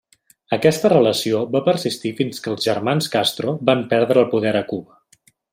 [0.55, 4.99] Aquesta relació va persistir fins que els germans Castro van prendre el poder a Cuba.